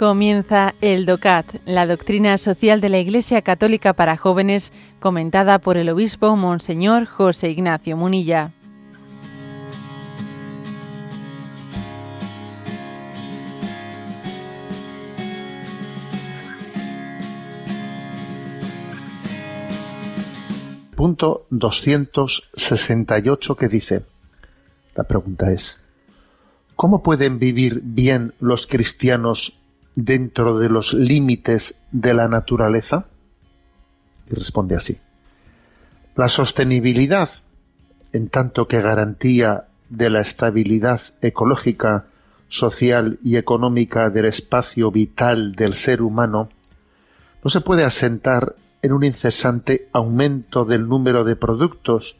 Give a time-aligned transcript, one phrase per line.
[0.00, 5.90] Comienza el DOCAT, la doctrina social de la Iglesia Católica para jóvenes, comentada por el
[5.90, 8.52] obispo Monseñor José Ignacio Munilla.
[20.96, 24.06] Punto 268 que dice,
[24.94, 25.78] la pregunta es,
[26.74, 29.59] ¿cómo pueden vivir bien los cristianos
[29.94, 33.06] dentro de los límites de la naturaleza?
[34.30, 34.98] Y responde así.
[36.16, 37.30] La sostenibilidad,
[38.12, 42.06] en tanto que garantía de la estabilidad ecológica,
[42.48, 46.48] social y económica del espacio vital del ser humano,
[47.42, 52.16] no se puede asentar en un incesante aumento del número de productos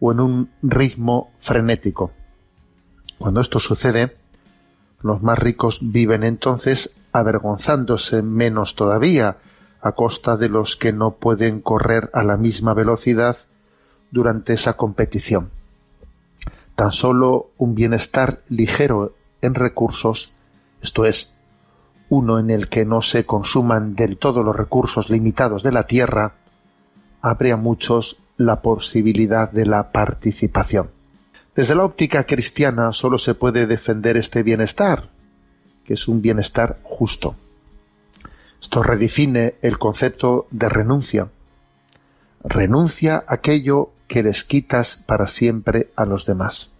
[0.00, 2.12] o en un ritmo frenético.
[3.18, 4.16] Cuando esto sucede,
[5.02, 9.36] los más ricos viven entonces avergonzándose menos todavía
[9.80, 13.36] a costa de los que no pueden correr a la misma velocidad
[14.10, 15.50] durante esa competición.
[16.74, 20.34] Tan solo un bienestar ligero en recursos,
[20.80, 21.34] esto es,
[22.08, 26.34] uno en el que no se consuman del todo los recursos limitados de la tierra,
[27.20, 30.90] abre a muchos la posibilidad de la participación.
[31.54, 35.10] Desde la óptica cristiana solo se puede defender este bienestar,
[35.84, 37.36] que es un bienestar justo.
[38.60, 41.28] Esto redefine el concepto de renuncia.
[42.42, 46.70] Renuncia a aquello que desquitas para siempre a los demás.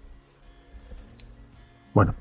[1.93, 2.15] Bueno,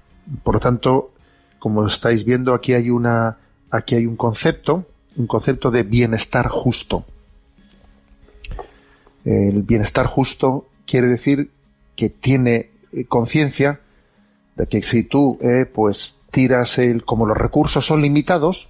[0.43, 1.11] por lo tanto,
[1.57, 3.37] como estáis viendo, aquí hay una,
[3.69, 7.05] aquí hay un concepto, un concepto de bienestar justo.
[9.23, 11.51] El bienestar justo quiere decir
[11.95, 13.79] que tiene eh, conciencia
[14.55, 18.69] de que si tú eh, pues tiras el como los recursos son limitados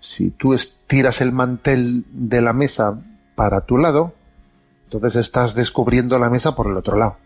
[0.00, 0.54] si tú
[0.86, 3.00] tiras el mantel de la mesa
[3.34, 4.14] para tu lado
[4.90, 7.16] entonces estás descubriendo la mesa por el otro lado.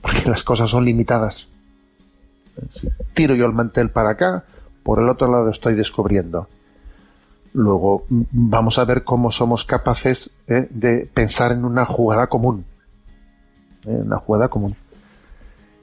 [0.00, 1.46] Porque las cosas son limitadas.
[2.70, 4.44] Si tiro yo el mantel para acá
[4.82, 6.48] por el otro lado estoy descubriendo.
[7.52, 12.64] Luego vamos a ver cómo somos capaces eh, de pensar en una jugada común
[13.92, 14.76] una jugada común.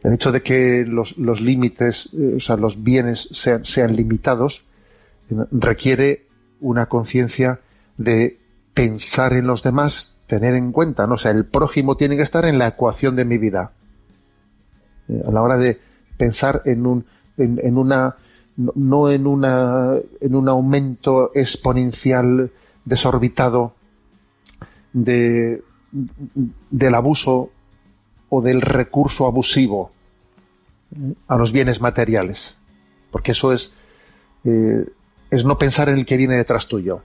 [0.06, 4.64] El hecho de que los, límites, eh, o sea, los bienes sean, sean limitados,
[5.32, 6.28] eh, requiere
[6.60, 7.60] una conciencia
[7.98, 8.40] de
[8.76, 11.16] pensar en los demás, tener en cuenta, ¿no?
[11.16, 13.72] O sea, el prójimo tiene que estar en la ecuación de mi vida.
[15.08, 15.80] Eh, a la hora de
[16.18, 17.06] pensar en un,
[17.38, 18.16] en, una,
[18.58, 22.52] no en una, en un aumento exponencial
[22.86, 23.74] desorbitado
[24.94, 25.64] de,
[26.70, 27.50] del abuso
[28.42, 29.92] del recurso abusivo
[31.28, 32.58] a los bienes materiales.
[33.12, 33.76] Porque eso es,
[34.44, 34.86] eh,
[35.30, 37.02] es no pensar en el que viene detrás tuyo.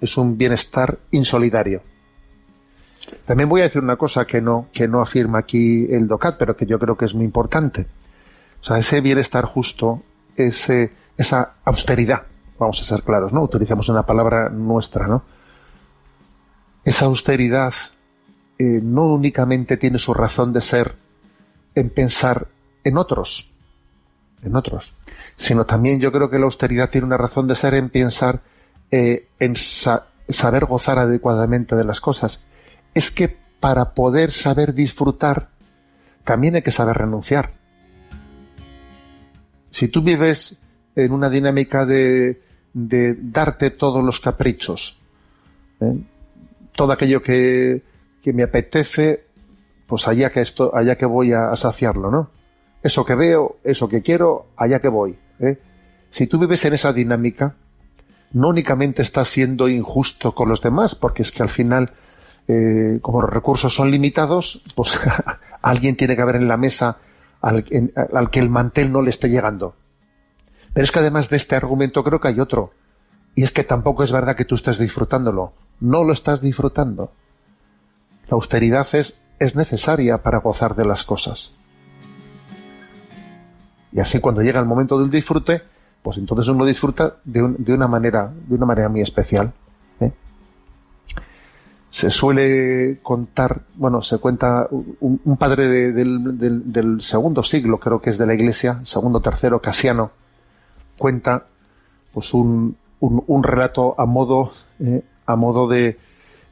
[0.00, 1.82] Es un bienestar insolidario.
[3.26, 6.56] También voy a decir una cosa que no, que no afirma aquí el DOCAT, pero
[6.56, 7.86] que yo creo que es muy importante.
[8.60, 10.02] O sea, ese bienestar justo,
[10.36, 12.22] ese, esa austeridad,
[12.58, 13.42] vamos a ser claros, ¿no?
[13.42, 15.24] Utilizamos una palabra nuestra, ¿no?
[16.84, 17.74] Esa austeridad
[18.62, 20.94] eh, no únicamente tiene su razón de ser
[21.74, 22.46] en pensar
[22.84, 23.52] en otros,
[24.44, 24.94] en otros,
[25.36, 28.40] sino también yo creo que la austeridad tiene una razón de ser en pensar
[28.88, 32.44] eh, en saber gozar adecuadamente de las cosas.
[32.94, 35.48] Es que para poder saber disfrutar,
[36.22, 37.54] también hay que saber renunciar.
[39.72, 40.56] Si tú vives
[40.94, 42.40] en una dinámica de,
[42.72, 45.00] darte todos los caprichos,
[45.80, 45.96] ¿eh?
[46.76, 47.82] todo aquello que,
[48.22, 49.24] que me apetece,
[49.86, 52.30] pues allá que esto, allá que voy a, saciarlo, ¿no?
[52.82, 55.18] Eso que veo, eso que quiero, allá que voy.
[55.40, 55.58] ¿eh?
[56.08, 57.54] Si tú vives en esa dinámica,
[58.32, 61.90] no únicamente estás siendo injusto con los demás, porque es que al final,
[62.48, 64.98] eh, como los recursos son limitados, pues
[65.62, 66.98] alguien tiene que haber en la mesa
[67.40, 67.64] al,
[68.12, 69.74] al, que el mantel no le esté llegando.
[70.72, 72.72] Pero es que además de este argumento creo que hay otro.
[73.34, 75.52] Y es que tampoco es verdad que tú estés disfrutándolo.
[75.80, 77.12] No lo estás disfrutando.
[78.28, 81.52] La austeridad es, es necesaria para gozar de las cosas.
[83.92, 85.62] Y así cuando llega el momento del disfrute,
[86.02, 89.52] pues entonces uno disfruta de, una manera, de una manera muy especial.
[90.00, 90.10] ¿eh?
[91.90, 98.26] Se suele contar, bueno, se cuenta un, padre del, segundo siglo, creo que es de
[98.26, 100.10] la Iglesia, segundo tercero, Casiano,
[100.98, 101.46] cuenta
[102.12, 105.02] pues un, un, relato a modo, ¿eh?
[105.26, 105.98] a modo de,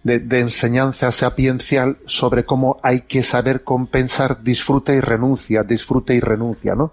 [0.03, 6.75] de, enseñanza sapiencial sobre cómo hay que saber compensar disfrute y renuncia, disfrute y renuncia,
[6.75, 6.93] ¿no?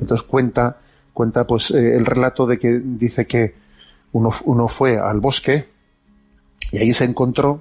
[0.00, 0.78] Entonces cuenta,
[1.12, 3.54] cuenta pues eh, el relato de que dice que
[4.12, 5.68] uno, uno fue al bosque
[6.72, 7.60] y ahí se encontró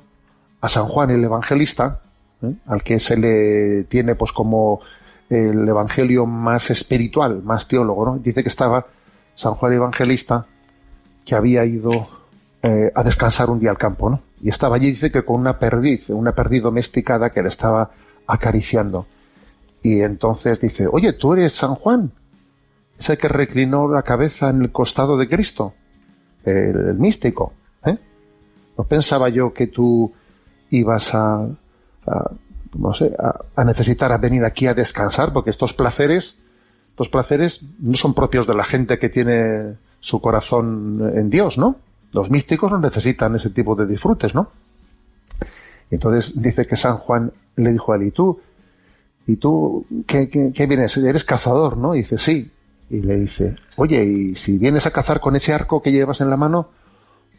[0.62, 2.00] a San Juan el Evangelista,
[2.42, 2.54] ¿eh?
[2.68, 4.80] al que se le tiene pues como
[5.30, 8.18] el evangelio más espiritual, más teólogo, ¿no?
[8.20, 8.86] Dice que estaba
[9.36, 10.46] San Juan Evangelista
[11.26, 12.08] que había ido
[12.62, 14.22] eh, a descansar un día al campo, ¿no?
[14.44, 17.92] Y estaba allí, dice que con una perdiz, una perdiz domesticada que le estaba
[18.28, 19.08] acariciando.
[19.82, 22.12] Y entonces dice, oye, tú eres San Juan,
[23.00, 25.74] ese que reclinó la cabeza en el costado de Cristo,
[26.44, 27.54] el, místico,
[27.86, 27.98] ¿eh?
[28.78, 30.12] No pensaba yo que tú
[30.72, 31.48] ibas a,
[32.76, 33.16] no sé,
[33.56, 36.38] a, necesitar a venir aquí a descansar, porque estos placeres,
[36.90, 41.78] estos placeres no son propios de la gente que tiene su corazón en Dios, ¿no?
[42.14, 44.50] Los místicos no necesitan ese tipo de disfrutes, ¿no?
[45.92, 48.40] Entonces dice que San Juan le dijo a él, ¿y tú?
[49.28, 50.28] ¿Y tú qué,
[50.68, 50.98] vienes?
[50.98, 51.96] Eres cazador, ¿no?
[51.96, 52.52] Y dice, sí.
[52.90, 56.30] Y le dice, oye, y si vienes a cazar con ese arco que llevas en
[56.30, 56.70] la mano,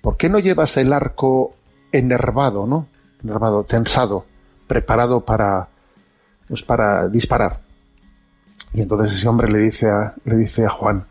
[0.02, 1.54] ¿por qué no llevas el arco
[1.92, 2.88] enervado, ¿no?
[3.22, 4.24] Enervado, tensado
[4.66, 5.68] preparado para,
[6.48, 7.60] pues para disparar.
[8.72, 11.04] Y entonces ese hombre le dice a, le dice a Juan,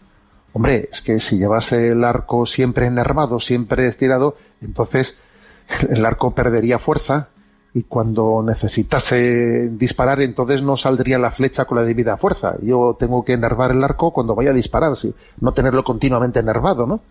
[0.54, 5.20] hombre, es que si llevase el arco siempre enervado, siempre estirado, entonces
[5.90, 7.30] el arco perdería fuerza
[7.74, 12.56] y cuando necesitase disparar, entonces no saldría la flecha con la debida fuerza.
[12.62, 16.86] Yo tengo que enervar el arco cuando vaya a disparar, sí, no tenerlo continuamente enervado,
[16.86, 17.02] ¿no?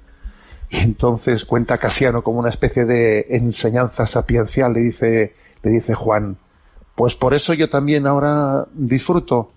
[0.71, 6.37] Y entonces cuenta Casiano como una especie de enseñanza sapiencial, le dice, le dice Juan,
[6.95, 9.51] pues por eso yo también ahora disfruto,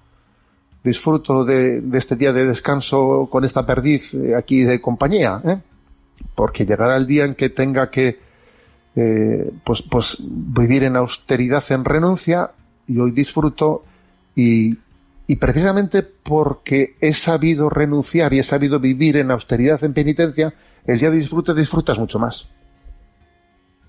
[0.85, 5.57] disfruto de, este día de descanso con esta perdiz eh, aquí de compañía, ¿eh?
[6.35, 8.19] porque llegará el día en que tenga que
[8.95, 12.51] eh, pues, pues vivir en austeridad, en renuncia,
[12.87, 13.83] y hoy disfruto
[14.35, 14.77] y,
[15.27, 20.53] y precisamente porque he sabido renunciar y he sabido vivir en austeridad, en penitencia,
[20.85, 22.47] el día de disfrute disfrutas mucho más.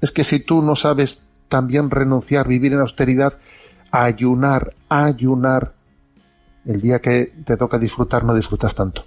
[0.00, 3.38] Es que si tú no sabes también renunciar, vivir en austeridad,
[3.90, 5.75] ayunar, ayunar.
[6.66, 9.04] El día que te toca disfrutar no disfrutas tanto.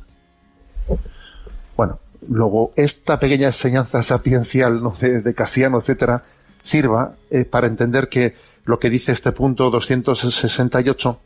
[1.75, 4.93] Bueno, luego esta pequeña enseñanza sapiencial ¿no?
[4.99, 6.23] de, Casiano, etcétera,
[6.61, 8.35] sirva eh, para entender que
[8.65, 11.19] lo que dice este punto 268,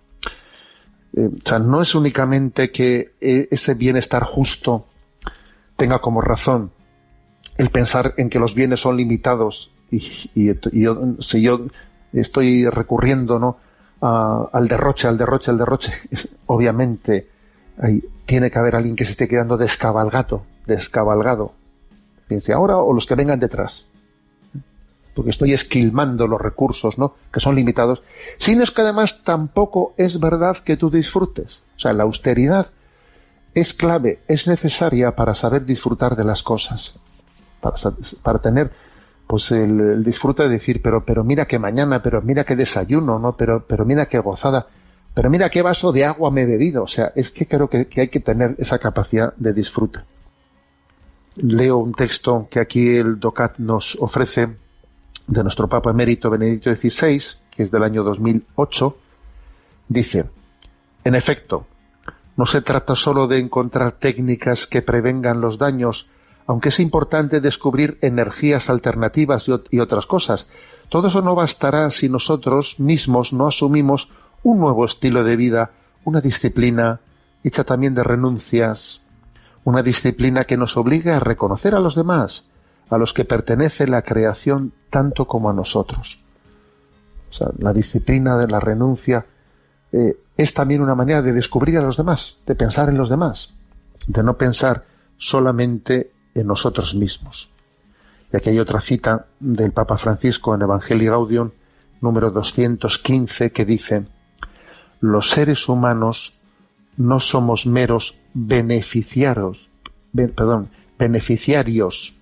[1.16, 4.88] eh, o sea, no es únicamente que eh, ese bienestar justo
[5.76, 6.72] tenga como razón
[7.58, 11.66] el pensar en que los bienes son limitados y, si yo
[12.14, 13.58] estoy recurriendo ¿no?
[14.04, 15.94] Al derroche, al derroche, al derroche,
[16.48, 17.30] obviamente
[18.26, 21.54] tiene que haber alguien que se esté quedando descabalgado, descabalgado.
[22.28, 23.86] Piense ahora o los que vengan detrás.
[25.14, 27.16] Porque estoy esquilmando los recursos, ¿no?
[27.32, 28.02] Que son limitados.
[28.40, 31.64] Sino es que además tampoco es verdad que tú disfrutes.
[31.78, 32.72] O sea, la austeridad
[33.54, 36.96] es clave, es necesaria para saber disfrutar de las cosas.
[38.24, 38.72] Para tener
[39.34, 43.36] pues el, disfrute de decir, pero, pero mira que mañana, pero mira qué desayuno, ¿no?
[43.36, 44.68] Pero, pero mira qué gozada,
[45.12, 46.84] pero mira qué vaso de agua me he bebido.
[46.84, 50.02] O sea, es que creo que, hay que tener esa capacidad de disfrute.
[51.38, 54.50] Leo un texto que aquí el DOCAT nos ofrece
[55.26, 58.98] de nuestro Papa Emérito Benedicto XVI, que es del año 2008.
[59.88, 60.26] Dice,
[61.04, 61.66] en efecto,
[62.38, 66.08] no se trata solo de encontrar técnicas que prevengan los daños
[66.48, 70.48] aunque es importante descubrir energías alternativas y, otras cosas.
[70.90, 74.10] Todo eso no bastará si nosotros mismos no asumimos
[74.44, 75.72] un nuevo estilo de vida,
[76.04, 77.00] una disciplina
[77.44, 79.02] hecha también de renuncias,
[79.64, 82.50] una disciplina que nos obligue a reconocer a los demás,
[82.90, 86.20] a los que pertenece la creación tanto como a nosotros.
[87.30, 89.26] O sea, la disciplina de la renuncia
[89.92, 93.54] eh, es también una manera de descubrir a los demás, de pensar en los demás,
[94.08, 94.86] de no pensar
[95.18, 97.50] solamente en nosotros mismos.
[98.32, 101.52] Y aquí hay otra cita del Papa Francisco en Evangelii Gaudium
[102.02, 104.06] número 215 que dice,
[105.00, 106.40] los seres humanos
[106.98, 109.70] no somos meros beneficiarios,
[110.14, 112.16] perdón, beneficiarios,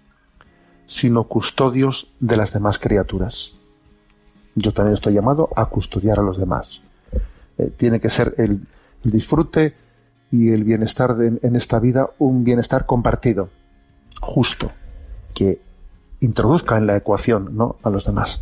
[0.86, 3.54] sino custodios de las demás criaturas.
[4.56, 6.82] Yo también estoy llamado a custodiar a los demás.
[7.58, 8.68] Eh, tiene que ser el,
[9.04, 9.76] disfrute
[10.30, 13.50] y el bienestar en esta vida un bienestar compartido
[14.22, 14.72] justo
[15.34, 15.60] que
[16.22, 17.76] introduzca en la ecuación ¿no?
[17.84, 18.42] a los demás.